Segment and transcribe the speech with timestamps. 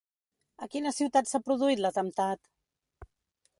[0.65, 2.51] A quina ciutat s'ha produït l'atemptat?